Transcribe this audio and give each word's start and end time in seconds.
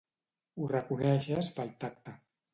Ho 0.61 0.69
reconeixes 0.71 1.51
pel 1.61 1.71
tacte. 1.85 2.17